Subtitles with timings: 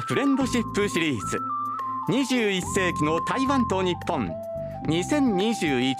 [0.00, 1.40] フレンドシップシリーズ。
[2.10, 4.30] 21世紀の台湾と日本。
[4.88, 5.94] 2021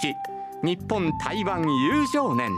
[0.63, 2.51] 日本台湾友情年。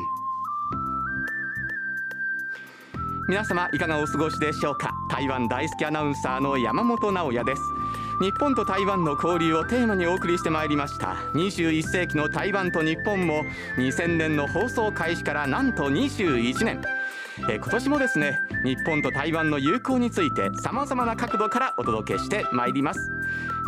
[3.27, 4.91] 皆様いかがお過ごしでしょうか？
[5.09, 7.61] 台湾大好きアナウンサーの山本直也です。
[8.21, 11.15] 日本と台湾の交流をテーマにお送りしてまいりました。
[11.35, 13.43] 21世紀の台湾と日本も
[13.77, 16.81] 2000年の放送開始からなんと21年。
[17.49, 22.99] え今年もですね日本と台湾の友好についてさまざまな角度からお届けしてまいります。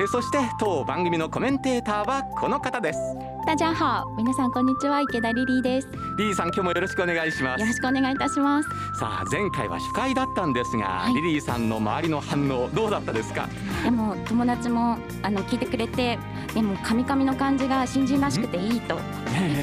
[0.01, 2.99] えそして当番組のコメンテーターはこの方です。
[3.45, 5.01] 大家好，皆さんこんにちは。
[5.01, 5.87] 池田リリーです。
[6.21, 7.61] リリーさん今日もよろしくお願いします。
[7.61, 8.69] よろしくお願いいたします。
[8.99, 11.15] さあ前回は初回だったんですが、はい。
[11.15, 13.49] リリーさんの周りの反応どうだったですか？
[13.83, 16.19] でも友達もあの聞いてくれて、
[16.53, 18.99] でもカミカミの感じが新人らしくていいと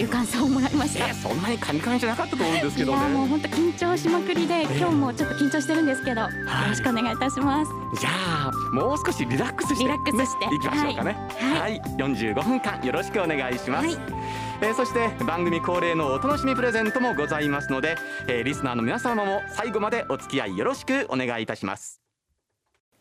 [0.00, 1.08] いう感想をもらいました。
[1.08, 2.94] えそんなにカミカミじゃなかったと思うんですけどい。
[2.96, 6.28] やもうね本当緊張しまくりで、今日もちょっと緊張してるんですけど、よ
[6.68, 7.70] ろしくお願いいたします。
[8.00, 10.46] じゃあもう少しリラックスしてリラックスして。
[10.48, 11.28] ねいきましょうかね。
[11.38, 11.60] はい。
[11.60, 22.00] はい、45分間よろしくお願いします、はいえーそして番組恒例のお楽しみプレゼントもございますので、えーリスナーの皆様も最後までお付き合いよろしくお願いいたします。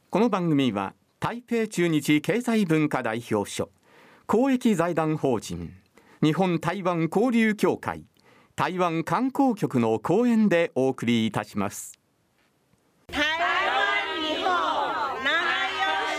[0.10, 3.70] この番組は台北中日経済文化代表所
[4.26, 5.74] 公益財団法人
[6.24, 8.06] 日本台湾交流協会
[8.56, 12.00] 台湾観光局の講演でお送りいたします
[13.08, 13.26] 台湾
[14.24, 14.50] 日本
[15.24, 15.30] 仲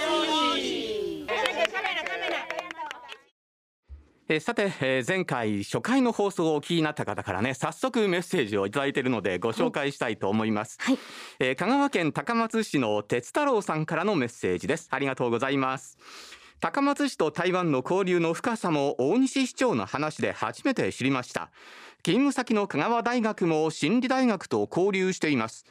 [0.04, 2.36] 良しカメラカメラ
[4.30, 10.98] えーさて、えー前回初回の放送をお聞きになった方からね早速メッセージをいただいているのでご紹介したいと思います、はい。
[11.40, 14.88] えー香川県高松市の鉄太郎さんからのメッセージです。
[14.90, 15.96] ありがとうございます。
[16.60, 21.50] 高松市と台湾の交流の深さも大西市長の話で初めて知りました。
[22.02, 25.64] 勤務先の香川大学も心理大学と交流しています。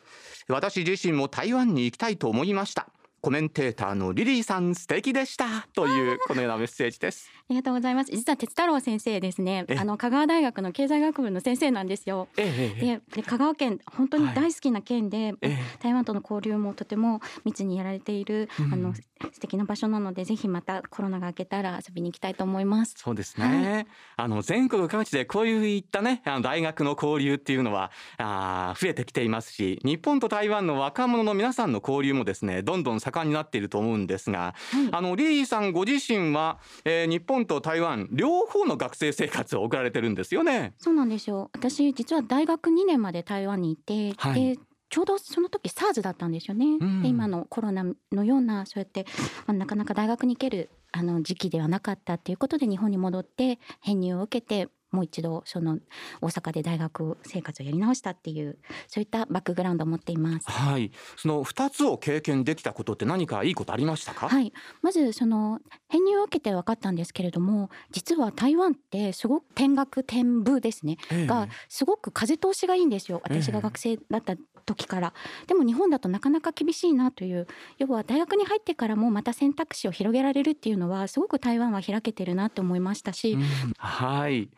[0.47, 2.87] 私自身も台湾に行きたいと思いました。
[3.19, 5.67] コメンテーターのリリーさん素敵でした。
[5.73, 7.29] というこのようなメッセージです。
[7.35, 8.11] ありがとうございます。
[8.11, 9.77] 実は鉄太郎先生ですねえ。
[9.77, 12.27] あの香川大学の経済学部の先生なんですよ。
[12.35, 18.93] でで香川県本当に大好きな県で、ええ台湾との交流もとても密にやられている、うんあの
[19.33, 22.93] 素敵な場所なのでぜひまたコロナが明けたら遊びに行きたいと思います。
[22.97, 40.73] そうですね、あの全国各地でこういったねあの大学の交流っていうのはあー増えてきていますし日本と台湾の若者の皆さんの交流もですねどんどん盛んになっていると思うんですが、はいあのリリーさんご自身は、えー日本と台湾両方の学生生活を送られてるんですよね。
[40.77, 41.49] そうなんですよ。
[41.53, 46.65] 私実は大学2年まで台湾にいて、はいでちょうどその時 SARS だったんですよね。
[46.79, 49.05] うんで今のコロナのようなそうやって、
[49.45, 55.79] まあ、なかなか大学に行けるあの時期ではなかったっていうことで日本に戻って編入を受けてもう一度その
[56.21, 60.49] 大阪で大学生活をやり直したっていうそういったバックグラウンドを持っています。
[60.49, 64.29] はい、その二つを経験できたことって何かいいことありましたか？
[64.29, 65.59] はい、まずその
[65.89, 70.97] 編入を受けて分かったんですけれども実は台湾ってすごく天学天部ですね。
[71.11, 71.27] ええ。
[71.27, 73.21] がすごく風通しがいいんですよ。
[73.29, 75.13] ええ私が学生だった時から、
[75.47, 77.47] でも日本だとなかなか厳しいなという。
[77.77, 83.43] 要は大学に入ってからもまた選択肢を広げられるっていうのはすごく台湾は開けてるなと思いましたし、うん。
[83.77, 84.49] はい、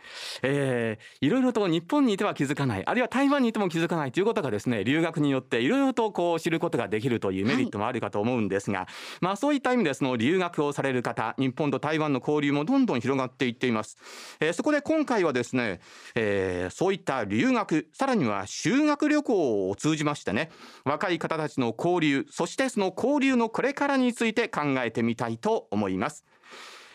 [0.42, 8.88] えー、いろいろと日本にいては気づかないあるいは台湾にいても気づかないということがですね留学によっていろいろとこう知ることができるというメリットもあるかと思うんですが、
[9.22, 13.98] まあそういった意味でその留学をされる方日本と台湾の交流もどんどん広がっていっています、
[14.40, 15.80] えーそこで今回はですね、
[16.16, 20.50] えーそういった留学さらには修学旅行を通じましてね
[20.84, 26.26] 若い方たちの交流そしてその交流のこれからについて考えてみたいと思います。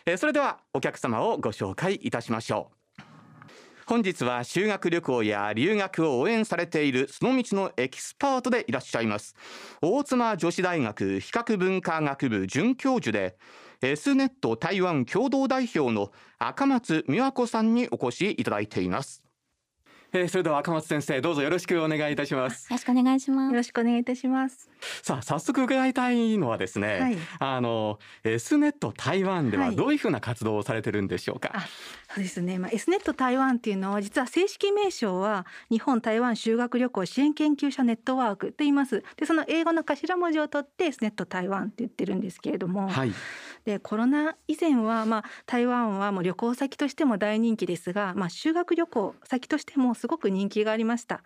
[0.06, 2.83] えーそれではお客様をご紹介いたしましょう
[3.86, 9.34] 本日は修学旅行や留学を応援されているその道のエキスパートでいらっしゃいます。
[9.82, 13.36] 大妻女子大学比較文化学部准教授で
[13.82, 19.22] S ネット台湾共同代表の赤松美和子さんにお越しいただいています。
[20.16, 22.66] えーそれでは赤松先生どうぞよろしくお願いいたします。
[22.70, 23.50] よろしくお願いします。
[23.50, 24.70] よろしくお願いいたします。
[25.02, 27.16] さあ早速伺いたいのはですね、はい。
[27.40, 29.76] あの S ネット台湾でははい。
[29.76, 31.66] どういうふうな活動をされてるんでしょうか、あ
[32.14, 32.61] そうですね。
[32.61, 39.02] まあ S ネット台湾っていうのは実は正式名称は日本台湾修学旅行支援研究者ネットワークと言います。
[39.16, 43.12] でその英語の頭文字を取って S ネット台湾って言ってるんですけれども、はい
[43.64, 51.25] でコロナ以前はまあ台湾はもう旅行先としても大人気ですが、まあ修学旅行先としてもすごく人気がありました。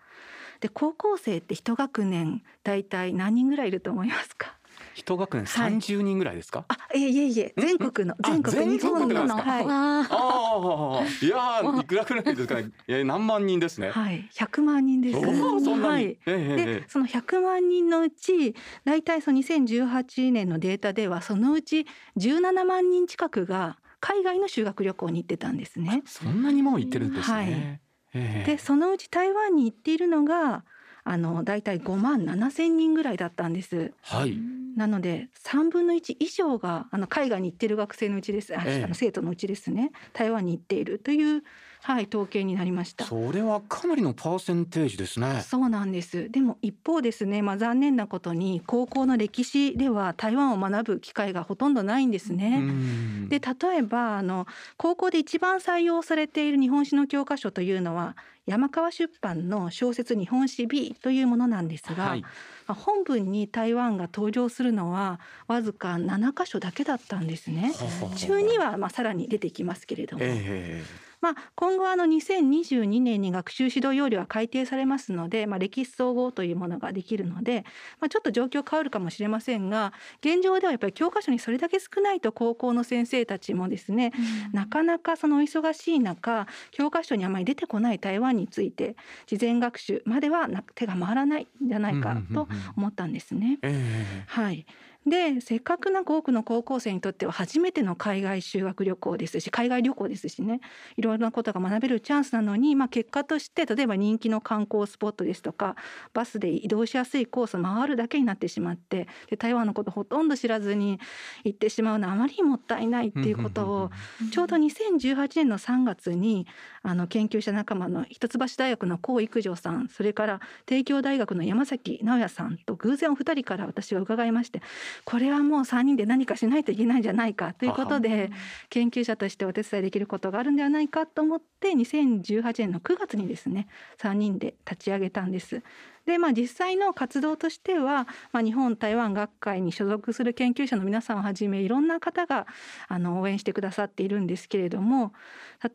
[0.61, 4.58] で高校生って一学年だいたい何人ぐらいいると思いますか？
[4.99, 6.65] 一学年はい三十人ぐらいですか？
[6.67, 12.69] あいえいえいえ全国のあ全国全日本のはいわあああ、いやーいくらぐらいですかね？
[12.87, 13.89] え 何万人ですね。
[13.91, 15.19] はい100万人です。
[15.19, 15.83] そんなに。
[15.83, 21.85] はいでその100万人のうち大体その2018年のデータではそのうち
[22.17, 26.01] 17万人近くが海外の修学旅行に行ってたんですね。
[26.05, 27.35] そんなにもう行ってるんですね。
[27.35, 27.79] はいえ
[28.13, 30.65] えでそのうち台湾に行っているのが
[31.03, 33.93] あの大体5万7千人ぐらいだったんです。
[34.01, 34.37] はい。
[34.75, 41.43] なので3分の1以上があの海外に行っている学生のうちです、あええあの生徒のうちですね台湾に行っているという、
[41.81, 43.05] はい、統計になりました。
[43.05, 45.41] それはかなりのパーセンテージですね。
[45.41, 52.59] そうなんですでも一方ですね、まあ、残念なことに高校の歴史では台湾を学ぶ機会がほとんどないんですうね。
[52.59, 54.45] んで例えばあの
[54.77, 62.21] 高校で一番採用されている日本史の教科書というのは山川出版の小説日本史 B というものなんですが、はい。
[62.21, 62.29] ま
[62.67, 67.71] あ本文に台湾が登場するのはわずか7箇所だけだったんですね。
[68.15, 70.83] 中にはまあさらに出てきますけれども、え
[71.21, 77.65] まあ、今後あの2022年に学習指導要領は改定されますので、まあ、歴史総合というものができるので、
[77.99, 84.11] まあ、ちょっと状況変わるかもしれませんが現状ではやっぱり教科書にそれだけ少ないと高校の先生たちもですね
[84.53, 88.95] なかなかそのお忙しい中教科書にあまり出てこない台湾について
[89.27, 93.59] 事前学習まではな手が回らないんじゃないかと思ったんですね。
[93.61, 94.23] ええ。
[94.27, 94.65] はい
[95.07, 100.59] でせっかくなんか多くの高校生にとっては初めての海外修学旅行ですし海外旅行ですしね
[100.97, 105.77] いろいろなことが学べるチャンスなのに、まあ、結果として例えば人気の観光スポットですとか
[106.13, 110.99] バスで移動しやすいコースを回るだけになってしまってで台湾のことほとんど知らずに
[111.45, 113.91] 行ってしまうのはあまりにもったいないっていうことを
[114.31, 116.45] ちょうど2018年の3月に
[116.83, 124.61] あの研究者仲間の一橋大学の高育女さんそれから帝京大学の山崎直也さんと偶然お二人から私は伺いまして
[125.05, 128.31] これはもう3人で何かしないといけないんじゃないかということで
[128.69, 133.67] 研究者としてお手伝いできることがあるんではないかと思って2018年の9月にですね
[133.99, 135.63] 3人で立ち上げたんです。
[136.09, 142.47] でまあ、実際の活動としては、まあ、日本台湾学会に所属する研究者の皆さんをはじめいろんな方が
[142.87, 145.13] あの応援してくださっているんですけれども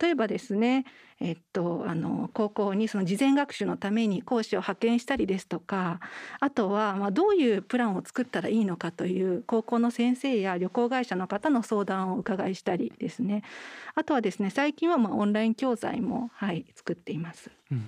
[0.00, 0.86] 例えばですね、
[1.20, 6.00] えっと、あの高校にその事前学習のために講師を派遣したりですとか
[6.40, 13.44] あとはまあどういうプランを作ったらいいのかという高校の先生や旅行会社の方の相談をお伺いしたりですね
[13.94, 17.52] あとはですね最近はまあオンライン教材も、はい、作っています。
[17.70, 17.84] うん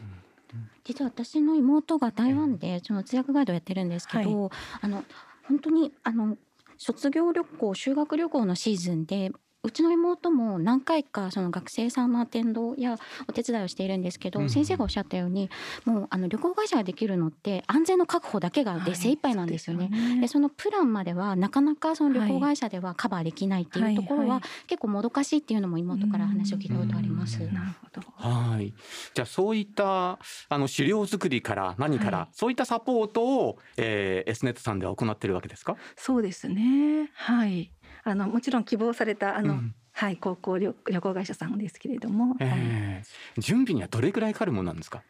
[0.85, 4.51] 実は私の妹が台湾でその通訳ガイドをやってるんですけど、
[4.81, 5.05] あの
[5.49, 6.37] 本当にあの
[6.79, 9.33] 卒業旅行修学旅行のシーズンで
[9.67, 12.97] うちの妹も何回かその学生さんのアテンドや
[13.29, 15.51] お手伝いをしているんですけど、うん先生がおっしゃったように
[15.85, 19.91] もうあの旅行会社ができるのって安全の確保だけがで精一杯なんですよね。
[19.93, 27.43] はいでそのプランまではなかなかその旅行会社ではカバーできないっていうところは結構もどかしいっていうのも妹から話を聞いたことあります。
[27.43, 28.73] うんなるほどはい。
[29.15, 30.19] じゃあそういった
[30.49, 35.77] あの資料作りから何から、はいそういったサポートを、えー、エスネットさんでは行っているわけですか？
[35.97, 37.11] そうですね。
[37.15, 37.71] はい。
[38.09, 39.75] あのもちろん希望されたあの、うん。
[39.93, 43.03] はい高校旅旅行会社さんですけれども、はい、いえ。
[43.37, 45.03] ー準備にはどれくらいかかるものなんですか？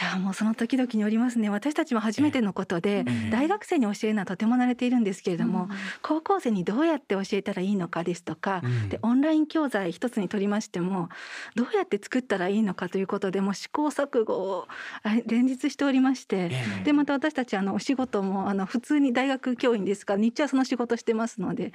[0.00, 1.50] やもうその時々によりますね。
[1.50, 5.68] 私たちも初めてのことで、ええ大学生に教えるのはとても慣れているんですけれども、
[6.02, 11.08] 高校生にどうやって教えたらいいのかですとか、うんでオンライン教材一つにとりましても
[11.54, 14.68] どうやって作ったらいいのかということでもう試行錯誤を
[15.02, 16.36] あ連日しておりまして。
[16.36, 21.72] えーでまた私たちあのお仕事もあの普通に大学教員ですから日中はその仕事してますので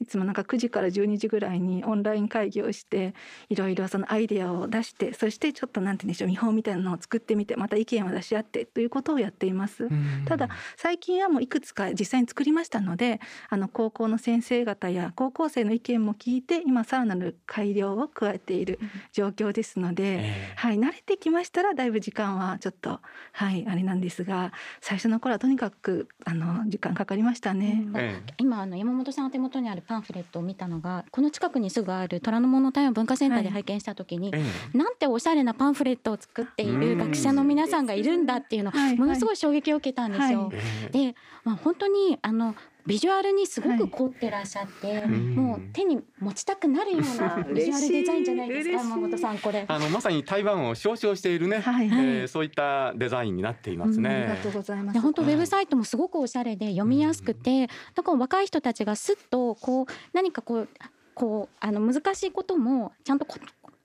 [0.00, 3.14] いつもなんか9時から12時ぐらいにオンライン会議をして
[3.48, 9.84] いろいろそのアイデアを出してそしてちょっとなんて言うんでしょう見本みたいなのを作ってみてまた意見を出し合ってということをやっています。
[9.84, 10.24] うん。
[10.24, 18.78] ただ最近はもういくつか実際に作りましたのであの高校の先生方や高校生の意見も聞いて今さらなる改良を加えている
[19.12, 23.00] 状況ですので、えーはい、慣れてきましたらだいぶ時間はちょっと
[23.32, 27.82] はいあれなんですが最初の頃はとにかくあの時間かかりましたね。
[27.86, 27.96] うん。
[27.96, 34.40] え今あの山本さんの手元にあるパンフレットを見たのがこの近くにすぐある虎ノ門台湾文化センターで拝見した時に、ーえ。
[34.40, 38.96] ーなんておしゃれなパンフレットを作っている学者の皆さんがいるんだっていうのはい。
[38.96, 40.50] ものすごい衝撃を受けたんですよ。
[40.92, 42.54] で、まあ、本当にあの
[42.86, 45.34] ビジュアルにすごく凝ってらっしゃって、ん。
[45.36, 49.64] もう手に持ちたくなるようなビジュアルデザインじゃないですか山本さんこれ。
[49.68, 51.86] あのまさに台湾を象徴しているね、はい。
[51.86, 54.36] えーそういったデザインになっていますありねが。
[54.36, 54.94] とうございます。
[54.94, 55.34] で本当ウはい。
[55.34, 60.68] ェブサイトもすごくおしゃれで読みやすくて、だから若い人たちがすっとこう何かこう
[61.14, 63.26] こうあの難しいこともちゃんと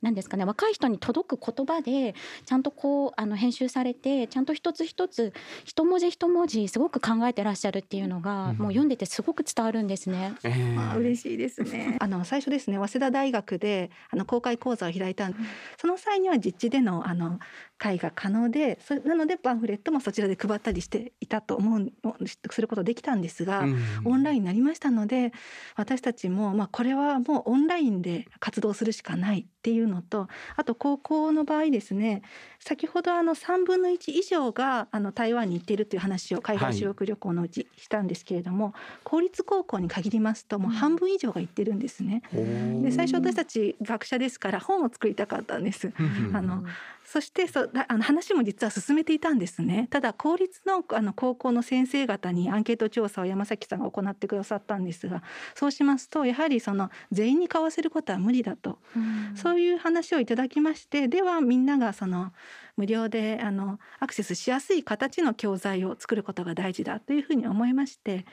[0.06, 2.14] こなんですかね若い人に届く言葉で
[2.46, 5.34] ちゃんとこうあの編集されてちゃんと一つ一つ
[5.64, 10.36] 一文字一文字すごく考えてらっしゃるっていうのが、もう読んでてすごく伝わるんですね。
[10.44, 11.98] えーあ嬉しいですね。
[12.00, 15.36] あの最初ですね早稲田大学であの公開講座を開いたん
[15.80, 17.40] その際には実地でのあの
[17.78, 21.92] 会が可能でそなのでパンフレットもそちらで配ったりしていたと思う
[22.28, 25.32] することできたんですが、うんオンラインになりましたので
[25.76, 32.22] 私たちも、まあ、これはもうオンラインで活動するしかないっていうのとあと高校の場合ですね
[32.60, 42.22] 先ほどあの3分の1以上があの台湾に行っているという話を海外修学旅行のうちしたんですけれども、公立高校に限りますともう半分以上が行ってるんですね。
[42.82, 45.92] で最初私たち学者ですから本を作りたかったんです。
[46.34, 46.64] あの
[47.16, 49.88] そしてそだあの話も実は進めていたんですね。
[49.90, 58.80] ただ公立のあの高校の先生方にアンケート調査を山崎さんが行ってくださったんですがそうしますとやはりその全員に買わせることは無理だと、
[59.34, 62.34] そういう話をいただきましてではみんながその
[62.76, 68.26] 無料であのアクセスしやすい形の教材を作ることが大事だというふうに思いまして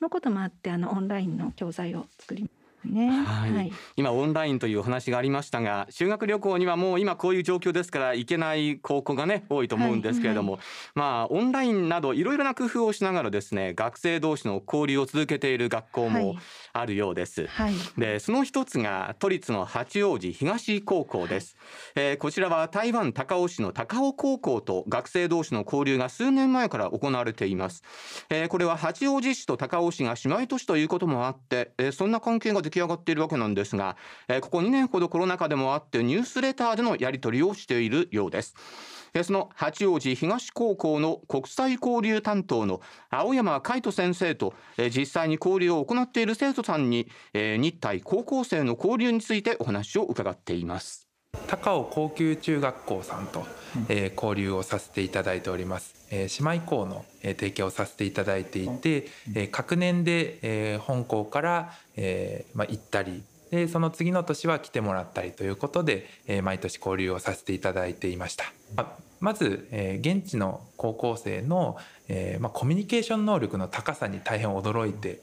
[0.00, 3.10] のこともあってあのオンラインの教材を作りましたね。
[3.10, 3.72] はい。
[3.96, 10.58] 今オンラインというお話がありましたが修学旅行にはもう今こういう状況ですから行けない高校がね多いと思うんですけれども、
[10.94, 16.36] まあオンラインなどいろいろな工夫をしながらですね学生同士の交流を続けている学校も
[16.72, 17.46] あるようです。
[17.46, 17.74] はい。
[17.98, 21.56] でその一つが都立の八王子東高校です、
[21.94, 27.82] えーこちらは台湾高雄市の高雄高校と学生同士の交流が数年前から行われています、
[28.28, 33.96] えーこれは八王子市と高雄市が姉妹都市ということもあって、えーそんな関係が出来上がっているわけなんですが、
[34.28, 38.54] えーここ2年ほどコロナ禍でもあってニュースレターでのやり取りをしているようです。
[38.58, 51.06] えーその八王子東高校の国際交流担当の青山海人先生と、えー実際に交流を行っている生徒さんに、えー日体高校生の交流についてお話を伺っています。
[51.46, 53.46] 高尾高級中学校さんと、
[53.88, 68.44] えー交流をさせていただいております、えー姉妹校の、えー提携をさせていただいていて、えー各年で、えー本校から、えーまあ、行ったりでその次の年は来てもらったりということで、えー毎年交流をさせていただいていました。
[68.76, 71.76] まあまず、えー現地の高校生の、
[72.08, 75.20] えーまあ、コミュニケーション能力の高さに大変驚いて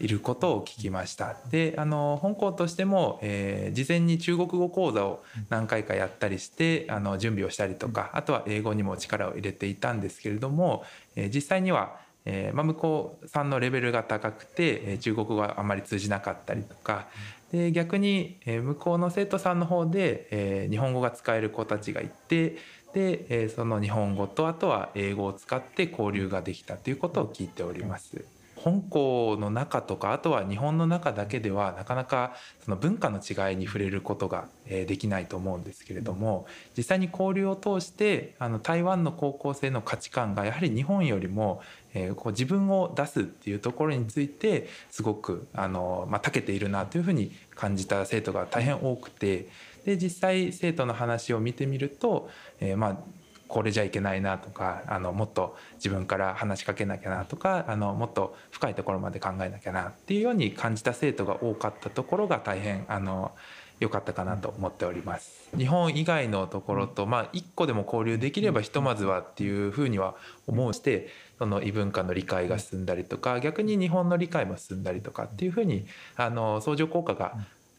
[0.00, 10.84] いることを聞きましたであの本校としても、えー事前に中国語講座を何回かやったりしてあの準備をしたりとかあとは英語にも力を入れていたんですけれども、
[11.16, 17.06] えー実際には、えーまあ、向こうさんのレベルが高くて、えー中国語があまり通じなかったりとか
[17.52, 22.56] で逆に、え向こうの生徒さんの方で、え日本語が使える子たちがいて
[22.92, 28.37] で、えその日本語とあとは英語を使って交流ができたということを聞いております。
[28.62, 32.34] 本校の中とかあとは日本の中だけではなかなか
[32.64, 36.46] その文化の違いに触れることがえーできないと思うんですけれども
[36.76, 41.62] 実際に交流を通してあの台湾の高校生の価値観がやはり日本よりも
[41.94, 49.48] えーこう自分を出すっていうところについてすごくあの、まあ、長けているなというふうに感じた生徒が大変多くて
[49.84, 52.28] で実際生徒の話を見てみると、
[52.60, 53.17] えーまあ
[53.48, 63.32] これじゃいけないなとかあのもっと自分から話しかけなきゃなとかあのもっと深いところまで考えなきゃなっていうように感じた生徒が多かったところが大変あの
[63.80, 65.48] 良かったかなと思っております。
[65.56, 75.86] 日本以外のところと、まあ、一個でも交流できればひとまずはっていうふうには思うしてその異文化の理解が進んだりとか逆に日本の理解も進んだりとかっていうふうに
[76.16, 77.34] あの相乗効果が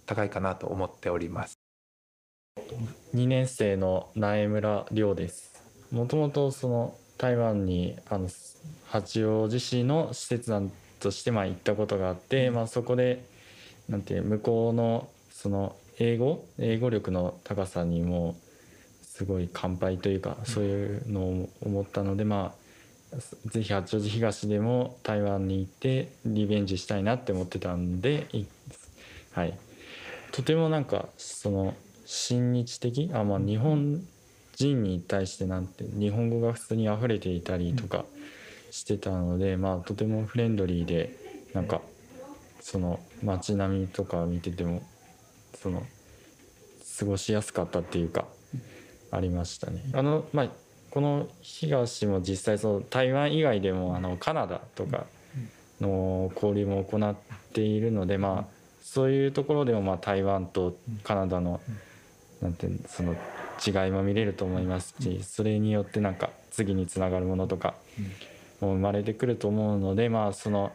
[0.06, 1.60] 高いかなと思っております。
[3.14, 5.49] 2年生の苗村亮です
[5.92, 8.30] もともとその台湾にあの
[8.88, 13.26] 八王子市の施設団としてまあ行ったことがあって、まあ、そこで
[13.88, 18.36] なんていう向こうのその英語英語力の高さにも
[19.02, 28.46] すごい乾杯というかそういうのを思ったのでまあぜひ八王子東でも台湾に行ってリベンジしたいなって思ってたんでい
[29.32, 29.58] はい。
[30.32, 31.74] とてもなんかその
[32.06, 34.06] 親日的あまあ日本
[34.60, 38.04] 人に対してなんて日本語が普通に溢れていたりとか
[38.72, 41.16] してたので、まあとてもフレンドリーで
[41.54, 41.82] なんか
[42.60, 44.84] その街並みとか見てても
[45.56, 45.84] その
[47.00, 48.26] 過ごしやすかったっていうか
[49.12, 49.82] ありましたね。
[49.94, 50.50] あのまあ
[50.92, 55.06] この東も実際その台湾以外でもあのカナダとか
[55.80, 57.16] の交流も行っ
[57.54, 58.46] ているのでまあ
[58.84, 61.62] そういうところでもまあ台湾とカナダの
[62.42, 63.16] なんてその
[63.66, 67.76] 違いも見れると思いますしそれによってなんか次につながるものとか
[68.62, 70.72] も生まれてくると思うのでまあその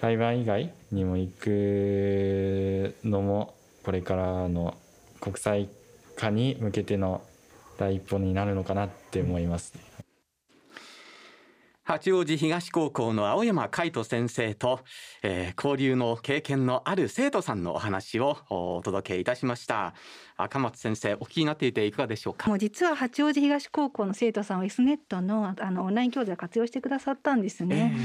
[0.00, 4.76] 台湾以外にも行くのもこれからの
[5.20, 5.68] 国際
[6.16, 7.22] 化に向けての
[7.78, 10.07] 第一歩になるのかなって思います。
[11.88, 14.80] 八王子東高校の青山海人先生と、
[15.22, 19.94] えー、交流の経験のある生徒さんのお話をお届けいたしました
[20.36, 22.50] 赤松先生お聞きになっていていかがでしょうか？
[22.50, 27.96] もう実は八王子東高校の生徒さんは S ネットのあのオンライン教材を活用してくださったんですね。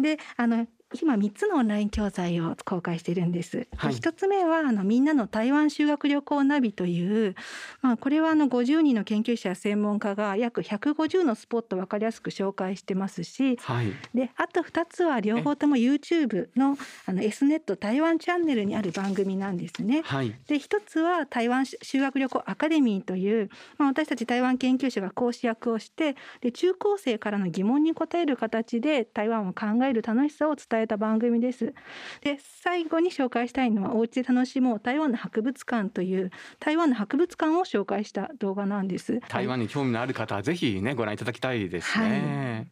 [0.00, 0.66] であの
[1.00, 3.66] 今3つのオンライン教材を公開しているんです。
[3.76, 7.34] はい1つ目はあのみんなの台湾修学旅行ナビという、
[7.80, 20.02] まあ、これはあの50人の研究者や専門家が約150のスポットを分かりやすく紹介してますしはいであと2つは両方とも YouTube のあの S ネット台湾チャンネルにある番組なんですね。
[20.04, 31.74] はいで一つは台湾修学旅行アカデミーという、まあ、私たち台湾研究者が講師役をしてで中高生からの疑問に答える形で台湾を考える楽しさを伝えた番組です。
[32.22, 39.20] で最後に紹介したいのは「おうちで楽しもう台湾の博物館」という台湾の博物館を紹介した動画なんです。
[39.28, 42.68] 台湾に興味のある方はぜひねご覧いただきたいですね。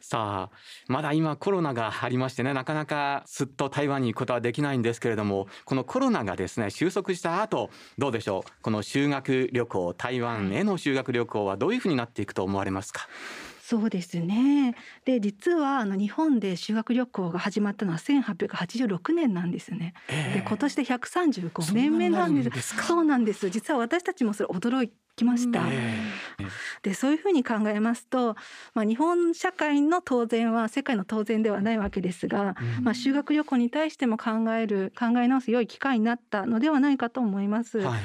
[0.00, 0.56] さあ
[0.86, 8.50] まだ今コロナがありましてねなかなかすっと台湾に行くことはできないんですけれどもこのコロナがですね収束した後どうでしょう？
[8.62, 13.08] この修学旅行台湾への修学旅行はどういうふうになっていくと思われますか？
[13.68, 14.76] そうですね。
[15.04, 19.92] で実はあの日本で修学旅行が始まったのは1886年なんですね。
[20.06, 22.76] で今年で135年目なんです。
[22.86, 23.50] そうなんです。
[23.50, 25.64] 実は私たちもそれ驚きました。
[25.68, 25.98] え
[26.84, 28.36] でそういうふうに考えますと、
[28.74, 37.78] まあ、日本社会の当然は世界の当然ではないわけですが、うんまあ、修学旅行に対しても考える考え直す良い機会になったのではないかと思います。
[37.78, 38.00] はい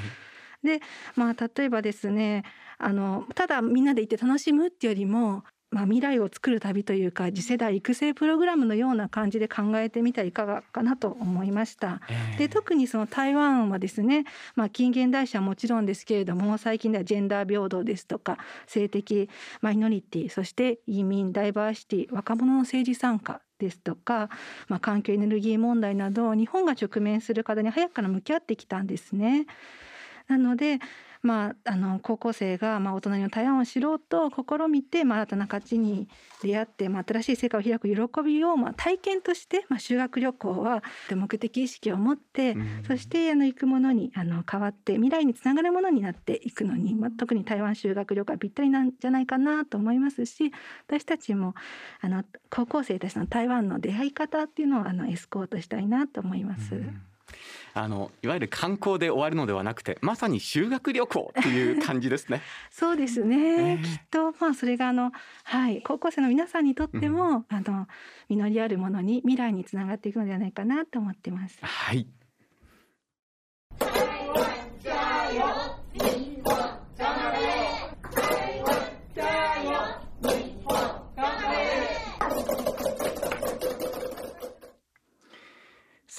[1.16, 2.44] まあ、例えばですね
[2.84, 12.02] あのただみんなで行って楽しむっていうよりも、まあ、未来を作る旅というか次世代育成プログラムのような感じで考えてみてはいかがかなと思いました。
[12.10, 19.30] ええで特にその台湾はですね、まあ、近現代史はもちろんですけれども最近ではジェンダー平等ですとか性的
[19.62, 24.30] マイノリティそして移民ダイバーシティ若者の政治参加ですとか、
[24.68, 29.46] まあ、環境エネルギー問題など日本が直面する課題に早くから向き合ってきたんですね。
[30.28, 30.80] なので
[31.22, 36.08] まあ、あの高校生が、まあ、大人の台湾を知ろうと試みて、まあ、新たな価値に
[36.42, 40.84] 出会って、まあ、新しい世界を開く喜びを、まあ、体験として、まあ、修学旅行は
[41.16, 42.84] 目的意識を持って、うん。
[42.88, 50.52] そしてあの行くものにあの変わって未来につながるものになっていくのに、まあ、特に台湾修学旅行はぴったりなんじゃないかなと思いますし
[50.88, 51.54] 私たちも
[52.02, 56.76] あの高校生たちの台湾の出会い方っていうのをあのエスコートしたいなと思います。
[56.76, 57.02] うん
[57.74, 62.42] あのいわゆる観光で終わるのではなくてまさに修学旅行っていう感じですね。
[62.70, 65.12] そうですね、ええきっとまあそれがあの
[65.44, 67.88] はい高校生の皆さんにとっても、あの
[68.30, 71.58] 実りあるものに未来につながっていくのではないかなと思ってます。
[71.62, 72.08] はい。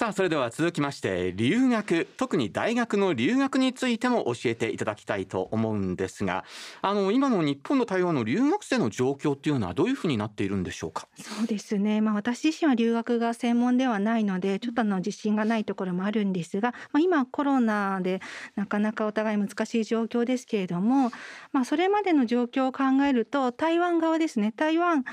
[0.03, 2.05] さあそれでは続きまして留学。
[2.17, 6.43] 特に大学の留学についても教えていただきたいと思うんですが
[6.81, 11.07] あの今の日本の台湾の留学生の状況っていうのはどういうふうになっているんでしょうか？
[11.15, 18.19] そうですね、まあ、私自身は留学が専門ではないのでちょっとあの自信がないところもあるんですが、まあ、今コロナで
[18.57, 21.13] なかなかお互い難しい状況ですけれども、
[21.53, 24.51] まあ、それまでの状況を考えると台湾側ですね。
[24.53, 25.05] 台湾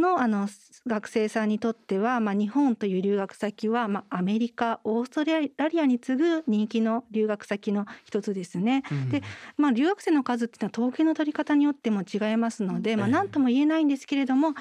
[0.00, 0.48] のあの
[0.86, 8.82] 学生さんにとっては、まあ、日本という留学先は、まあ、アメリカオーストラリアに次ぐ人気の留学先の一つですね。
[9.10, 9.22] で
[9.56, 14.54] まあ、留学生の数っていうのは統計の取り方によっても違いますので、まあ、ええ何とも言えないんですけれども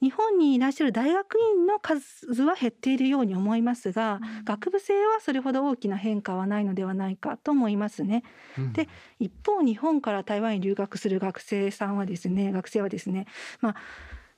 [0.00, 8.24] 日本にいらっしゃる大学院の数は減っているように思いますが、学部生はそれほど大きな変化はないのではないかと思いますね。
[8.58, 13.26] うんで一方日本から台湾に留学する学生さんはですね学生はですね
[13.60, 13.76] まあ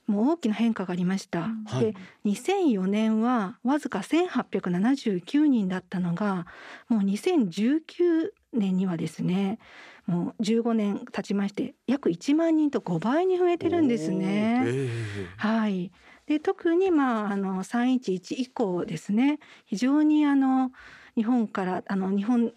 [0.06, 1.48] もう大きな変化がありました。
[1.66, 6.46] はいで2004年はわずか1879人だったのが
[6.88, 9.58] もう2019年にはですね
[10.06, 14.62] もう15年経ちまして約1万人と5倍に増えてるんですね。
[14.64, 15.92] おーえはい。
[16.26, 20.70] で特にまああの311以降ですね非常にあの
[21.16, 22.52] 日本からあの日本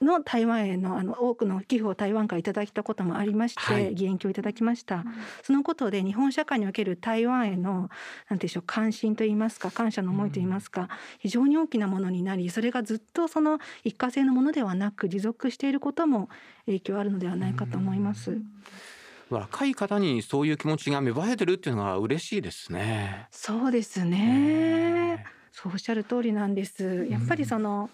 [0.00, 5.04] の台湾へのあの多くの寄付を台湾からいただいたこともありまして、はい義援金をいただきました。
[5.42, 7.90] そのことで日本社会における台湾へのなんてい
[8.32, 16.28] うんでしょう関心といいますか感謝の思いといいますか、非常に大きなものになりそれがずっとその一過性のものではなく持続していることも
[16.66, 18.38] 影響あるのではないかと思います。
[19.30, 23.26] 若い方にそういう気持ちが芽生えてるっていうのは嬉しいですね。
[23.30, 25.26] そうですね。
[25.52, 27.06] そうおっしゃる通りなんです。
[27.10, 27.90] やっぱりその、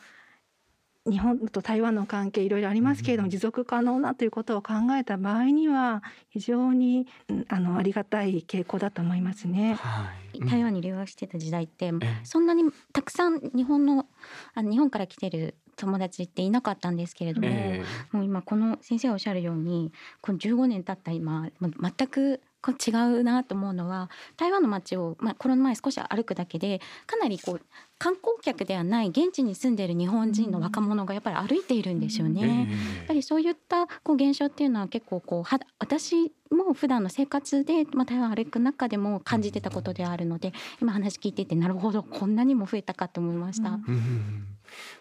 [1.06, 9.74] 日本と台湾の関係いろいろありますけれども、持続可能なということを考えた場合には非常にうんあのありがたい傾向だと思いますね。
[9.74, 10.40] はい。
[10.48, 12.20] 台湾に留学してた時代って、ええ。
[12.24, 14.06] そんなにたくさん日本の
[14.54, 27.60] あの日本から来てる友達っていなかったんですけれども、えもう今この先生がおっしゃるようにこの15年経った今全くこう違うなと思うのは台湾の街を、まあ、コロナ前少し歩くだけでかなりこう
[27.98, 32.40] 観光客ではない現地に住んでいる日本人の若者がやっぱり歩いているんですよね。
[32.42, 43.78] ええやっぱりそういったこう現象っていうのは結構こうは私も普段の生活で、まあ、台湾歩く中でも感じてたことであるので今話聞いててなるほどこんなにも増えたかと思いました。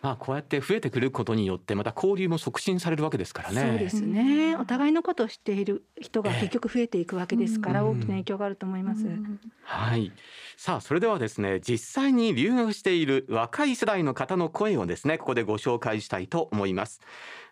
[0.03, 3.61] まあこうやって増えてくることによってまた交流も促進されるわけですからね。
[3.61, 4.57] そうですね。
[4.57, 9.05] お互いのことを知っている人がええ結局増えていくわけですから、うん大きな影響があると思います。
[9.05, 10.11] うんはい。
[10.57, 16.99] さあそれではですね実際に留学している若い世代の方の声をですねここでご紹介したいと思います。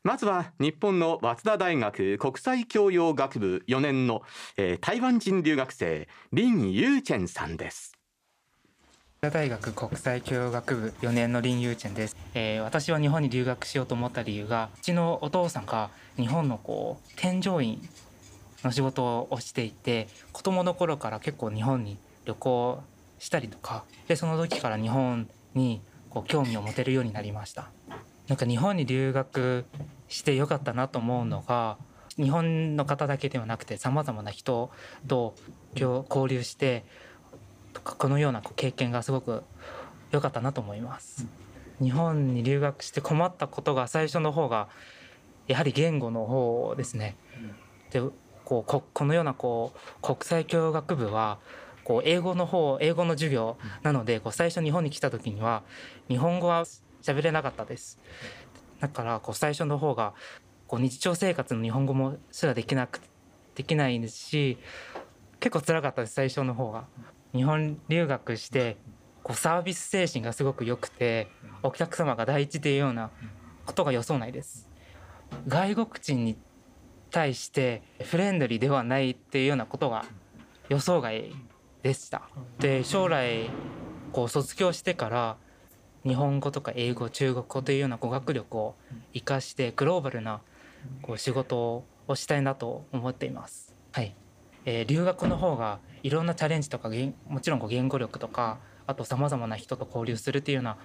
[0.04, 4.24] まずは日本の早稲田大学国際教養学部4年の、
[4.58, 8.01] えー台湾人留学生林ユチェンさんです。
[9.30, 17.88] 大学国際教養学部4年の林優チェンです、えー私は日本に留学しようと思った理由がうちのお父さんが日本のこう添乗員
[18.64, 22.82] の仕事をしていて子供の頃から結構日本に旅行
[23.20, 27.70] したりとかでその時から日本にこう興味を持てるようになりました。
[28.28, 29.66] なんか日本に留学
[30.08, 31.78] してよかったなと思うのが
[32.18, 34.72] 日本の方だけではなくてさまざまな人
[35.08, 35.36] と
[35.76, 36.86] 交流して
[37.84, 39.44] このような経験がすごく
[40.12, 41.28] 良かったなと思います。
[41.82, 44.70] 日本に留学して困ったことが最初の方が
[45.48, 47.16] やはり言語の方ですね。
[47.92, 48.02] で
[48.46, 51.40] こうここのようなこう国際教学部は
[51.84, 55.64] こう英語の方英語の授業なのでこう最初日本に来た時には
[56.08, 56.66] 日本語は
[57.02, 58.00] 喋れなかったです。
[58.80, 60.14] だからこう最初の方が
[60.68, 63.02] こう日常生活の日本語もすらできなく
[63.56, 64.58] できないですし
[65.40, 66.86] 結構辛かったです最初の方が。
[67.34, 68.78] 日本留学して
[69.24, 71.28] こうサービス精神がすごく良くて
[71.64, 73.12] お客様が第一というような
[73.66, 74.68] ことが予想内です。
[75.48, 76.36] 外国人に
[77.10, 80.06] 対してフレンドリーではないっていうようなことが
[80.70, 81.34] 予想外
[81.84, 82.24] でした。
[82.60, 83.50] で将来
[84.12, 85.38] こう卒業してから
[86.04, 88.76] 日本語とか英語中国語というような語学力を
[89.14, 90.42] 生かしてグローバルな
[91.02, 93.76] こう仕事をしたいなと思っています。
[93.92, 94.16] はい。
[94.66, 100.78] えー留学の方がいろんなチャレンジとか言もちろんこう言語力とかあとさまざまな人と交流するっていうような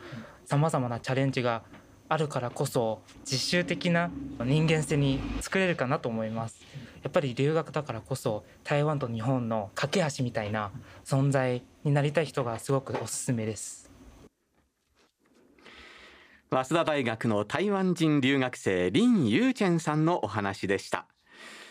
[0.45, 1.63] さまざまなチャレンジが
[2.09, 4.11] あるからこそ実習的な
[4.45, 6.65] 人間性に作れるかなと思います。
[7.03, 10.73] やっぱり留学だからこそ台湾と日本の架け橋みたいな
[11.05, 13.91] 存在になりたい人がすごくおすすめです。
[16.49, 21.07] 早稲田大学の台湾人留学生林ユーチェンさんのお話でした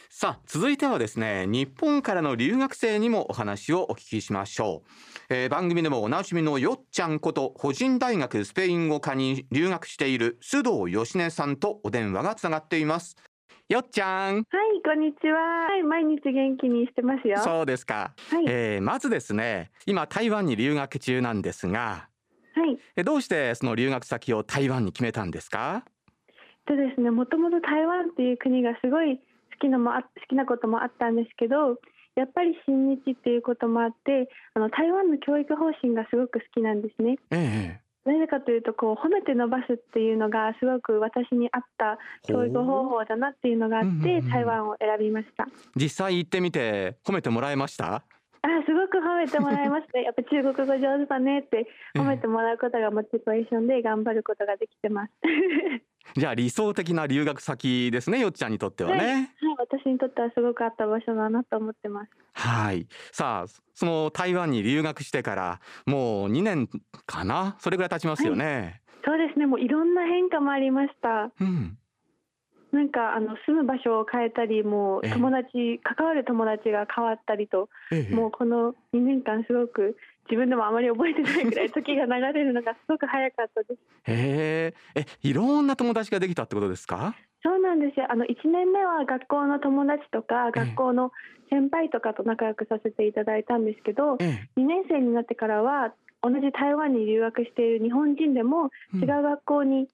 [0.10, 4.84] さあ続いてはですね日本からの留学生にもお話をお聞きしましょ
[5.30, 13.16] う、えー番組でもおなじみのよっちゃんこと保人大学スペイン語科に留学している須藤義音さんとお電話がつながっています
[13.68, 14.46] よっちゃんはい、
[14.84, 15.40] こんにちは。
[15.40, 17.40] はい、毎日元気にしてますよ。
[17.40, 22.08] そうですか、はい、えーまずですね今台湾に留学中なんですが
[22.56, 22.78] はい。
[22.96, 25.84] えどうしてその留学先を台湾に決めたんですか？
[26.68, 29.22] とですね、もともと台湾っていう国がすごい好
[29.60, 31.80] きなもあ好きなこともあったんですけど、
[32.16, 37.18] やっぱり親日っていうこともあって、あの台湾の教育方針がすごく好きなんですね。
[37.32, 45.48] えなぜかというと、こう褒めて伸ばすっていうのがすごく私に合った教育方法だなっていうのがあってうんうんうん、台湾を選びました。
[45.76, 48.04] 実際行ってみて褒めてもらえました？
[48.46, 50.00] あ、すごく褒めてもらいました。
[50.00, 55.12] やっぱ中国語上手だねって褒めてもらうことがモチベーションで頑張ることができてます。
[56.16, 59.34] じゃあ理想的な留学先ですねよっちゃんにとってはね。
[59.42, 62.12] はい、私にとってはすごく合った場所だなと思ってます。
[62.34, 66.68] はい、さあその台湾に留学してからもう2年
[67.08, 67.56] かな？
[67.58, 71.32] それぐらい経ちますよね、そうですね、もういろんな変化もありました。
[71.40, 71.78] うん
[72.72, 75.12] なんかあの住む場所を変えたり、もうええ。
[75.14, 78.14] 友達、関わる友達が変わったりと、ええ。
[78.16, 79.96] もうこの2年間すごく
[80.30, 83.80] 自分でもあまり覚えてないぐらい時が流れるのが すごく早かったです。
[84.08, 85.02] へえ。
[85.02, 87.16] えいろんな友達ができたってことですか？
[87.44, 88.08] そうなんですよ。
[88.10, 90.52] あの1年目は学校の友達とかええ。
[90.52, 91.12] 学校の
[91.50, 99.02] 先輩とかと仲良くさせていただいたんですけど、え2年生になってからは同じ台湾に留学している日本人でもうん。
[99.02, 99.94] 違う学校に通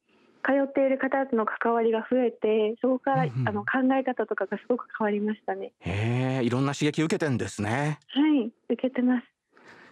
[0.65, 3.47] っている方との関わりが増えてそこから、うんうん。
[3.47, 5.71] あの考え方とかがすごく変わりましたね。
[5.79, 7.99] へえいろんな刺激受けてんですね。
[8.07, 9.23] はい受けてます。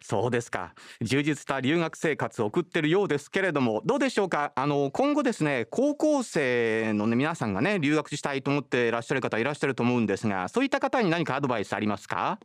[0.02, 0.74] そうですか。
[1.02, 4.54] 充実した留学生活を送ってるようですけれどもどうでしょうか？
[4.56, 12.40] あの今後ですね高校生の、ね、皆さんがね留学したいと思っていらっしゃる方いらっしゃると思うんですがそういった方に何かアドバイスありますか？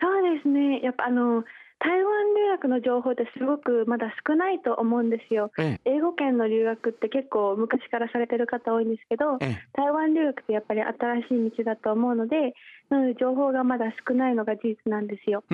[0.00, 0.80] そうですね。
[0.80, 1.44] やっぱあの
[1.80, 5.52] 台湾留学の情報ってすごくまだ少ないと思うんですよ。
[5.58, 12.54] え英語圏の留学って結構昔からされてる方多いんですけど、ええ台湾留学ってやっぱり新しい道だと思うので、
[12.90, 15.44] なので情報がまだ少ないのが事実なんですよ。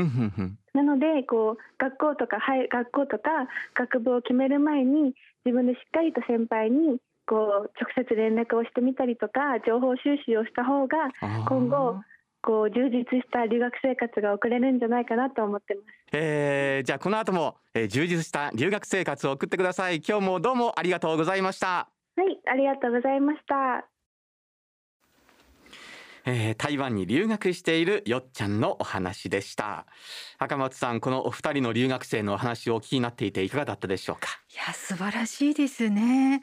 [0.72, 10.96] なのでこう学校とかはい学校とか学部を決める前に自分でしっかりと先輩にこう直接連絡をしてみたりとか情報収集をした方が
[11.48, 12.00] 今後
[12.44, 15.86] こう充実した留学生活が送れるんじゃないかなと思ってます。
[16.12, 23.88] えーじゃあこの後も、えー充実した留学生活を送ってください今日もどうもありがとうございましたはい、ありがとうございました。
[26.26, 29.86] えー台湾に留学しているよっちゃんのお話でした
[30.38, 34.28] 赤松さんこのお二人の留学生のお話をお聞きになっていていかがだったでしょうか？
[34.54, 36.40] いや素晴らしいですね。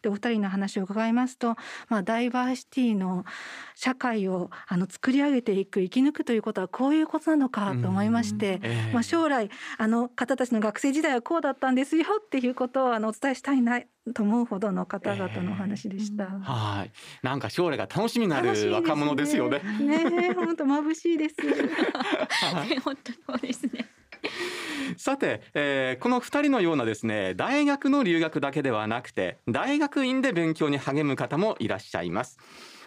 [0.00, 1.56] でお二人の話を伺いますと、
[1.88, 3.24] まあ、ダイバーシティの
[3.74, 13.80] 社会をあの作り上げていく生き抜くということはこういうことなのかと思いまして、えーまあ、将来あの方たちの学生時代はこうだったんですよっていうことをあのお伝えしたいな
[14.14, 16.26] と思うほどの方々のお話でした。
[16.26, 21.34] はいなんか将来が楽しみになる若者ですよねねえ本当眩しいです。
[22.54, 23.88] はい 本当そうですね。
[24.98, 32.38] さて、えーこの2人のようなですね大学の留学だけではなくて大学院で勉強に励む方もいらっしゃいます。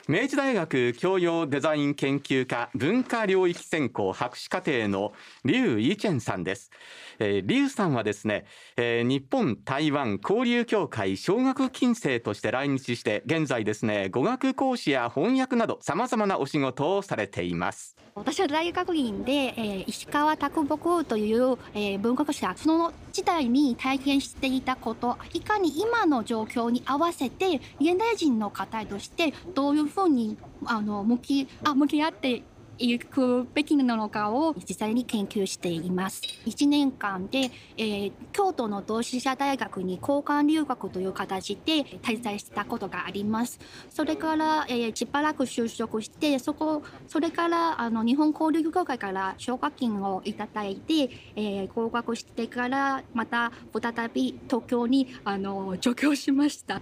[0.07, 5.13] 明治大学教養デザイン研究科文化領域専攻博士課程の
[5.43, 6.69] 劉イチェンさんです、
[7.17, 8.45] えー、劉さんはですね、
[8.77, 17.95] えー日本台湾交流協会奨学金生として来日して現在ですね語学講師や翻訳など様々なお仕事をされています。
[18.17, 32.43] 私は大学院で、えー石川啄木という、えー文学者その時代に体験していたこといかに今の状況に合わせて現代人の方としてどういうふうにあの向きあ向き合って
[32.77, 36.21] いくべきなのかを実際に研究しています。
[36.45, 43.59] 1年間で、えー京都の同志社大学に交換留学という形で滞在したことがあります。
[43.89, 56.81] それから、えーしばらく就職してそこそれからあの日本交流協会から奨学金をいただいて、えー合格してからまた再び東京にあの上京しました。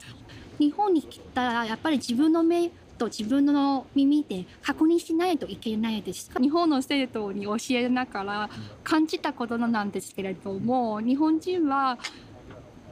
[0.60, 6.32] 日本に来たらやっぱり自分の目と自分の耳で確認しないといけないです。
[6.40, 8.50] 日本の生徒に教えながら
[8.84, 11.98] 感じたことなんですけれども日本人は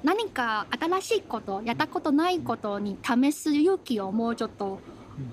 [0.03, 4.79] 何か新しいことやったことないことに試す勇気をもうちょっと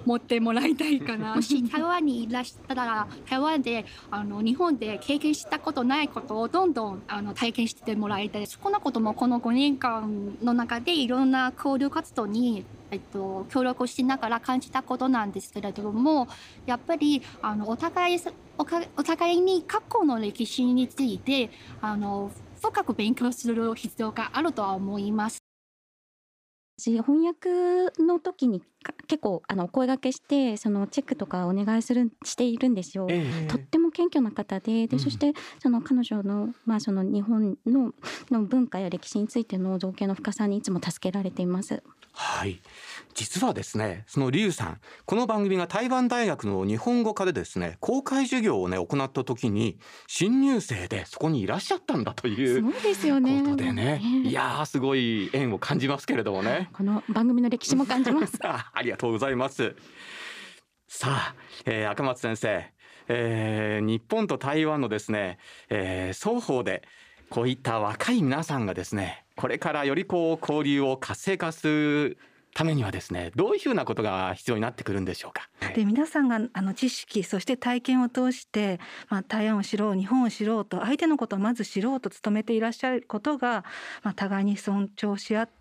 [0.04, 1.34] 持ってもらいたいかな。
[1.36, 8.46] もし台湾にいらしたら台湾であの日本で経験したことないことをどんどんあの体験してもらいたい。
[8.46, 16.28] そこなこともこの5年間の中でいろんな交流活動にえっと、協力しながら感じたことなんですけれども
[16.66, 18.20] やっぱりあのお互い
[18.56, 25.38] おかお互いに過去の歴史についてあの深く勉強する必要があるとは思います。
[26.80, 33.08] 私翻訳の時にか結構あのお声掛けしてそのチェックとかお願いするしているんですよ。
[33.48, 37.92] とっても謙虚な方でで、うんそしてその彼女の,、まあその日本の
[38.30, 41.82] の文化や歴史についての造形の深さにいつも助けられています。
[42.20, 42.60] はい。
[43.14, 49.78] 実はですねその劉さんこの番組が台湾大学の日本語科でですね公開授業をね行った時に
[50.08, 53.42] 新入生でそこにいらっしゃったんだというすごいですよね。
[53.44, 54.00] ことでね。
[54.00, 54.22] ね。
[54.24, 56.70] いやーすごい縁を感じますけれどもね。
[56.72, 58.36] この番組の歴史も感じます。
[58.44, 59.76] あありがとうございます。
[60.88, 61.34] さあ、
[61.66, 62.72] えー赤松先生、
[63.06, 65.38] えー日本と台湾のですね、
[65.70, 66.82] えー双方で
[67.30, 72.18] こういった若い皆さんがですねこれからよりこう交流を活性化する
[72.54, 75.48] ためにはですねどういうふうなことが必要になってくるんでしょうか？
[75.74, 83.64] で皆さんがあの知識そして体験を通して、まあ、台湾を知ろう日本を知ろうと相手のことをまず知ろうと努めていらっしゃることが、
[84.02, 85.57] まあ、互いに尊重し合って、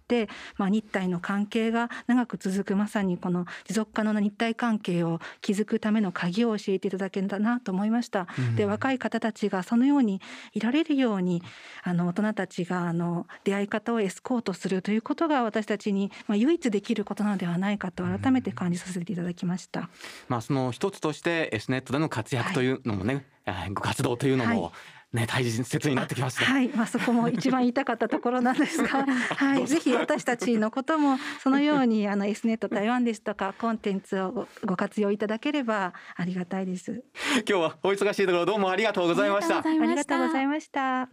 [0.57, 8.27] まあ、日台の関係が長く続くまさにこの持続可能な日台関係を築くための鍵を教えていただけたなと思いました。
[8.55, 10.21] で若い方たちがそのように
[10.53, 11.43] いられるように
[11.83, 19.89] あの大人たちがあの出会い方をエスコートするということが私たちに、まあ、唯一できることなのではないかと改めて感じさせていただきました。
[20.27, 24.71] まあその一つとして S ネットでの活躍というのもね、えーご活動というのも、は
[25.17, 26.45] ね大切になってきますね。
[26.45, 37.03] はい、まあそこも一番言いたかったところなんですが、 はい、ぜひ私たちのこともそのように あの S ネット台湾ですとかコンテンツをご活用いただければありがたいです。
[37.35, 39.59] 今日はお忙しいところどうもありがとうございました。
[39.59, 41.09] ありがとうございました。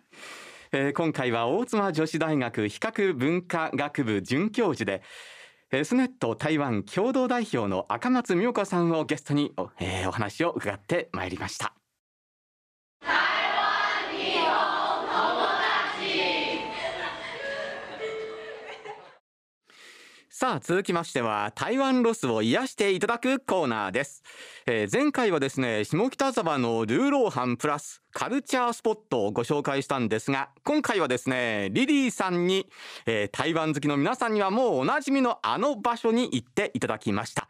[0.72, 5.02] えー今回は大妻女子大学比較文化学部准教授で
[5.70, 11.74] S ネット台湾共同代表の赤松美代子さんをゲストにお,、えーお話を伺ってまいりました。
[20.36, 24.24] さあ続きましては台湾ロスを癒していただくコーナーです、
[24.66, 32.66] えー前回はですね下北沢のルーローハンプラスカルチャースポットをご紹介したんですが今回はですねリリーさんに、
[33.06, 37.46] えー台湾好きの皆さんにはもうおなじみのあの場所に行っていただきました。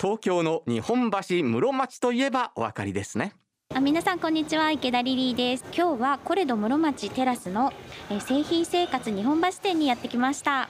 [0.00, 3.32] 東京の日本橋室町といえばお分かりですね。
[3.74, 5.64] あ皆さんこんにちは池田リリーです。
[5.76, 7.72] 今日はコレド室町テラスの、
[8.08, 10.68] えー製品生活日本橋店にやってきました。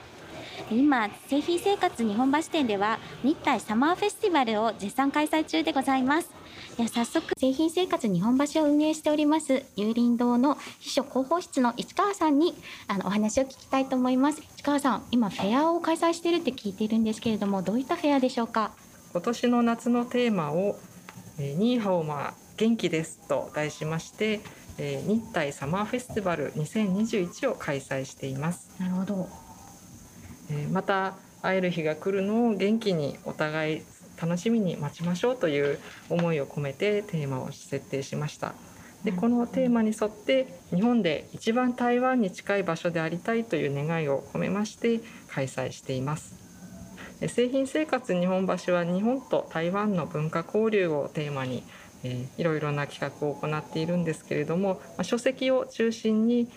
[0.70, 6.30] 今製品生活日本橋店では日体サマーフェスティバルを絶賛開催中でございます。
[6.76, 12.54] では早速製品生活日本橋を運営しております有林堂の秘書広報室の市川さんに
[12.86, 14.42] あのお話を聞きたいと思います。
[14.56, 18.72] 市川さん今フェアを開催しているって聞いているんですけれどもどういったフェアでしょうか？
[19.12, 20.76] 今年の夏のテーマを
[21.38, 24.40] 「えーニーハオマ元気です」と題しまして、
[24.78, 28.70] えー日体サマーフェスティバル2021を開催しています。
[28.78, 29.28] なるほど
[30.50, 33.82] えーまた会える日が来るのを元気にお互い
[34.20, 35.78] 楽しみに待ちましょうという
[36.10, 38.52] 思いを込めてテーマを設定しました。
[39.04, 46.34] でこのテーマに沿って日本で一番台湾に近い場所でありたいという願いを込めまして開催しています。
[47.22, 51.62] え製品生活日本橋は日本と台湾の文化交流をテーマに、
[52.02, 56.48] えーいろいろな企画を行っているんですけれども、まあ書籍を中心に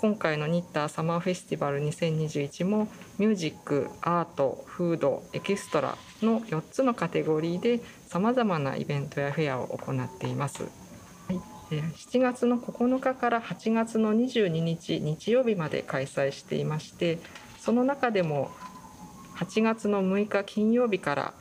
[0.00, 10.62] 今回のニッターサマーフェスティバル2021もミュージックアートフードエキストラの4つのカテゴリーでさまざまなイベントやフェアを行っています。
[10.62, 10.70] はい
[11.72, 17.18] えー7月の9日から8月の22日日曜日まで開催していまして
[17.58, 18.50] その中でも
[19.36, 21.34] 8月の6日金曜日から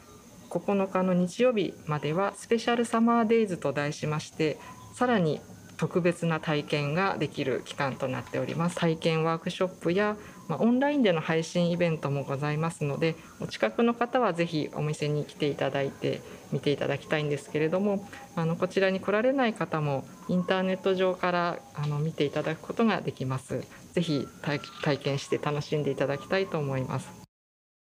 [0.50, 4.60] 9日の日曜日まではスペシャルサマーデイズと題しまして
[4.94, 5.40] さらに
[5.80, 8.76] 特別な体験ができる期間となっております。
[8.76, 10.18] 体験ワークショップや、
[10.50, 23.64] まあ、オンラインでの配信イベントもございますのでお近くの方はぜひお店に来ていただいて見ていただきたいんですけれどもあのこちらに来られない方もインターネット上からあの見ていただくことができます。
[23.94, 27.19] ぜひ体体験して楽しんでいただきたいと思います。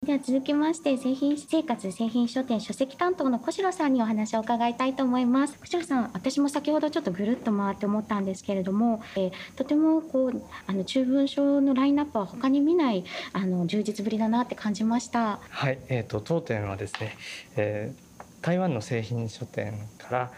[0.06, 17.16] では続きまして製品生活製品書店書籍担当の小城さんにお話を伺いたいと思います小城さん私も先ほどちょっとぐるっと回って思ったんですけれども、えーとてもこうあの中文書のラインナップは他に見ないあの充実ぶりだなって感じましたはい、えー、と当店はですね、
[17.56, 18.08] えー
[18.40, 20.32] 台湾の製品書店から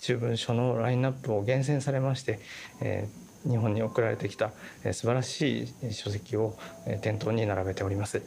[0.00, 2.40] 中文書のラインナップを厳選されまして、
[2.80, 4.50] えー日本に送られてきた、
[4.82, 8.22] えー素晴らしい書籍を、えー店頭に並べております。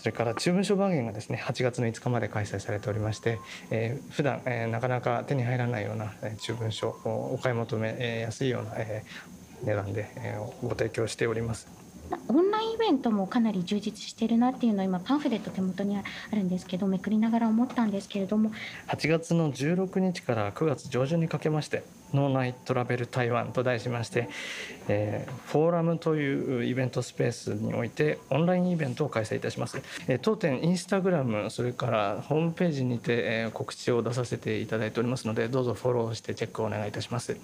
[0.00, 3.38] それから中文書番組がですね8月の5日まで開催されておりまして、
[3.70, 11.79] えー普段、えーなかなか手に入らないようなえー中文書をお買い求めやすいような、えー値段で、えーご提供しております。
[12.28, 18.50] オンラインイベントもかなり充実してるなっていうのは今パンフレット手元にあるんですけどめくりながら思ったんですけれども。
[18.88, 24.28] 8月の16日から9月上旬にかけまして「ノーナイトラベル台湾」と題しまして、
[24.88, 37.36] えーフォーラムというイベントスペースにおいてオンラインイベントを開催いたします、えー当店インスタグラムそれからホームページにて、えー告知を出させていただいておりますのでどうぞフォローしてチェックをお願いいたします。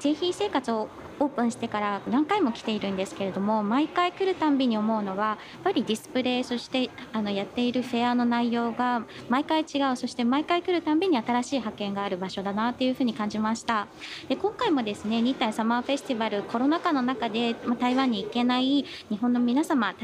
[0.00, 0.88] 製品生活を
[1.20, 13.86] オープンしてから何回も来ているんですけれども毎回来るたんびに思うのはやっぱりディスプレイそしてあのやっているフェアの内容が毎回違うそして毎回来るたんびに新しい発見がある場所だなというふうに感じました。
[14.28, 19.94] で今回もですね日体サマーフェスティバルコロナ禍の中で、まあ、台湾に行けない日本の皆様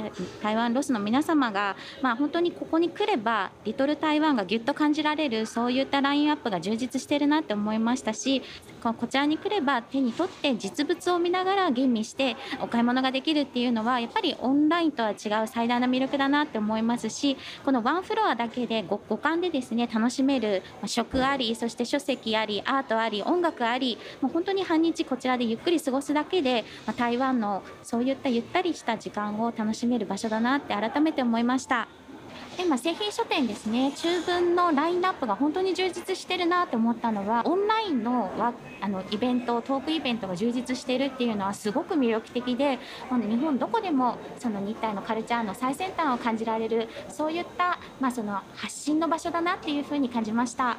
[0.43, 8.43] 台湾ロスの皆様が、まあ、本当にここに来ればリトル台湾がぎゅっと感じられるそういったラインアップが充実してるなって思いましたし
[8.93, 31.89] ここちらに来れば手に取って実物を見ながら吟味してお買い物ができるっていうのはやっぱりオンラインとは違う最大の魅力だなって思いますしこのワンフロアだけで五感でですね楽しめる食ありそして書籍ありアートあり音楽ありもう本当に半日こちらでゆっくり過ごすだけで、ま、台湾のそういったゆったりした時間を楽しめる場所だなって改めて思いました。
[32.57, 38.31] で、まあ、製品書店ですね中文のラインナップが本当に充実してるなと思ったのはオンラインの
[38.81, 42.79] あのイベントトークイベントが充実してるっていうのはすごく魅力的で
[43.11, 50.77] なので日本どこでもその日体のカルチャーの最先端を感じられるそういった、まあ、その発信の場所だなっていうふうに感じました。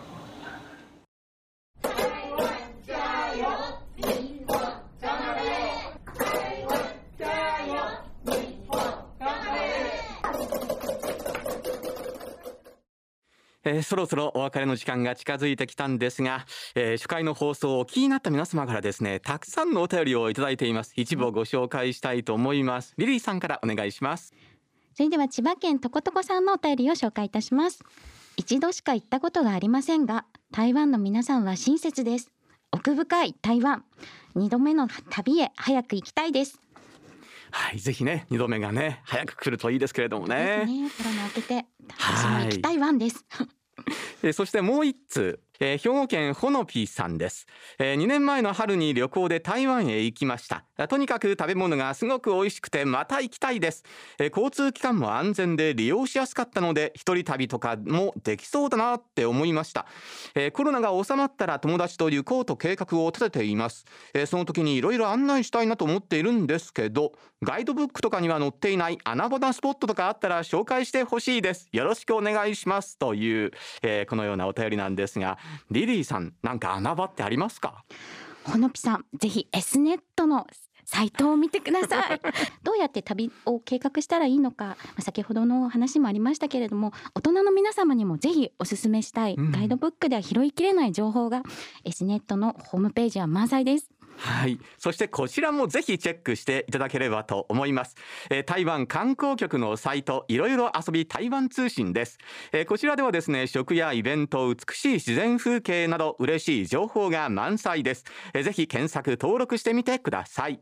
[13.68, 20.94] えーそろそろお別れの時間が近づいてきたんですが、えー初回の放送をお気になった皆様からですねたくさんのお便りをいただいています。
[20.96, 22.94] 一部をご紹介したいと思います。
[22.98, 24.34] リリーさんからお願いします。
[24.94, 27.84] それでは千葉県とことこさんのお便りを紹介いたします。
[28.38, 32.32] 一度しか行ったことがありませんが台湾の皆さんは親切です。
[32.72, 33.84] 奥深い台湾。
[34.36, 36.62] 二度目の旅へ早く行きたいです。
[37.52, 40.66] はいぜひね二度目がね早く来るといいですけれどもね。
[40.66, 40.90] ですね。
[40.90, 41.66] コロナ明けて
[41.98, 42.78] 私も行きたい。
[42.78, 43.26] 湾です。
[44.24, 47.48] えーそしてもう一通、えー兵庫県ほのぴーさんです、
[47.80, 50.66] え2年前の春に旅行で台湾へ行きました。
[50.88, 53.84] とにかく食べ物がすごく美味しくてまた行きたいです、
[54.20, 59.88] えー交通機関も安全で利用しやすかったので一人旅とかもできそうだなって思いました、
[60.36, 71.70] えーコロナが収まったら友達と旅行と計画を立てています、えーその時にいろいろ案内したいなと思っているんですけどガイドブックとかには載っていない穴場なスポットとかあったら紹介してほしいです。
[71.72, 72.98] よろしくお願いします。
[72.98, 73.52] という、
[73.84, 75.38] えーこのようなお便りなんですが
[75.72, 77.84] リリーさんなんか穴場ってありますか？
[78.44, 80.48] ほのぴさんぜひ S ネットの
[80.86, 82.22] サイトを見てください。
[82.64, 84.66] どうやって旅を計画したらいいのか。
[84.66, 89.52] まあ先ほどの話もありましたけれども大人の皆様にもぜひお勧めしたいうん。
[89.52, 91.44] ガイドブックでは拾いきれない情報が
[91.84, 94.60] S ネットのホームページは満載ですはい。
[94.80, 97.96] そしてこちらもぜひチェックしていただければと思います。
[98.32, 102.18] えー台湾観光局のサイト、いろいろ遊び台湾通信です。
[102.52, 108.06] えーこちらではですね、食やイベント、美しい自然風景など嬉しい情報が満載です。
[108.34, 110.60] えーぜひ検索登録してみてください。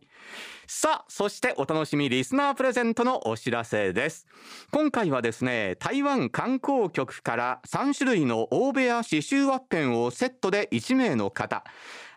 [0.67, 4.27] さあ、そしてお楽しみリスナープレゼントのお知らせです。
[4.71, 11.63] 今回はですね、台湾観光局から3種類の大部屋刺繍ワッペンをセットで1名の方、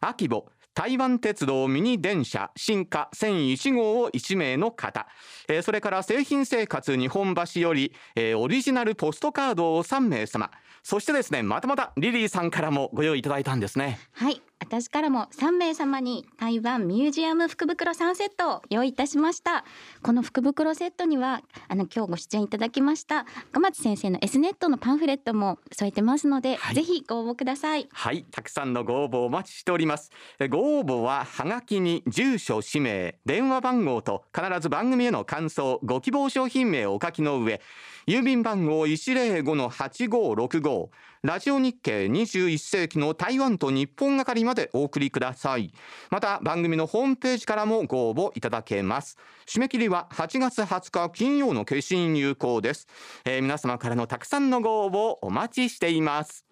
[0.00, 0.46] 秋ボ
[0.78, 5.08] 台湾鉄道ミニ電車進化1001号を1名の方、
[5.48, 10.52] えーそれから製品生活日本橋より、えーオリジナルポストカードを3名様。
[10.84, 13.98] そしてですねまたまたリリーさんからもご用意いただいたんですね。
[14.12, 14.40] はい。
[14.60, 19.64] 私からも3名様に台湾ミュージアム福袋3セットを用意いたしました。
[20.02, 26.74] この福袋セットにはあの今日ご出演いただきました赤松先生の S ネットのパンフレットも添えてますので、はい。
[26.74, 27.88] ぜひご応募ください。
[27.92, 30.10] はいたくさんのご応募お待ちしております。
[30.38, 37.60] えーご応募ははがきに住所氏名電話番号と必ず番組への感想ご希望商品名をお書きの上
[38.08, 40.88] 郵便番号105-8565
[41.24, 45.74] ラジオ日経21世紀の台湾と日本係までお送りください。
[46.10, 49.18] また番組のホームページからもご応募いただけます。
[49.46, 52.88] 締め切りは8月20日金曜の決心有効です、
[53.26, 56.47] えー皆様からのたくさんのご応募お待ちしています。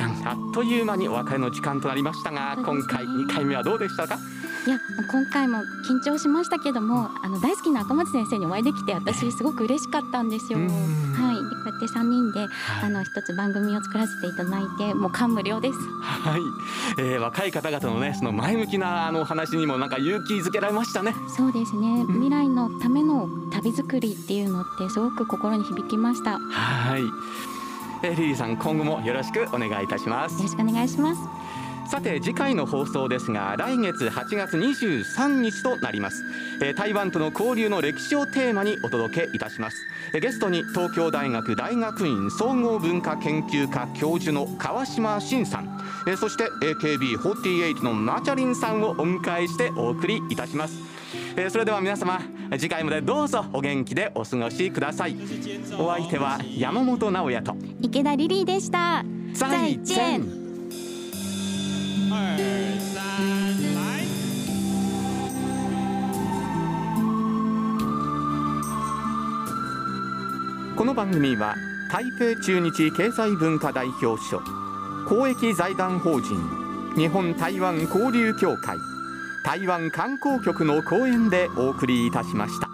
[0.00, 4.18] さんあっという間にお別れの時間となりましたが、今回2回目はどうでしたか？
[4.66, 4.78] いや
[5.10, 10.58] 今回も緊張しましたけどもあの大好きな赤松先生にお会いできて私すごく嬉しかったんですよ。
[10.58, 10.66] うん。
[10.68, 12.48] はい、でこうやって3人で、はい。
[12.84, 15.78] あの一つ番組を作らせていただいてもう感無量です。
[16.02, 16.40] はい、
[16.98, 21.14] えー若い方々のねその前向きなあの話にもなんか勇気づけられましたね。
[21.34, 26.32] そうですね、未来のための旅作りっていうのってすごく心に響きました。
[26.32, 27.10] よはい、えー
[28.02, 31.59] リリーさん今後もよろしくお願いいたしますよろしくお願いします。
[31.90, 36.22] さて次回の放送ですが来月8月23日となります、
[36.62, 39.76] えー台湾との交流の歴史をテーマにお届けいたします。
[40.14, 45.80] えーゲストに東京大学大学院総合文化研究科教授の川島真さん。
[46.06, 50.78] えーそして AKB48 のマチャリンさんをお迎えしてお送りいたします。
[51.36, 52.20] えーそれでは皆様
[52.52, 55.16] 次回までどうぞお元気でお過ごしください。
[55.76, 57.56] お相手は山本直也と。
[57.82, 59.04] 池田リリーでした。
[59.34, 60.39] 再见
[70.90, 71.54] この番組は
[71.92, 74.42] 台北駐日経済文化代表所
[75.08, 76.36] 公益財団法人
[76.96, 78.76] 日本台湾交流協会
[79.44, 82.69] 台湾観光局の講演でお送りいたしました。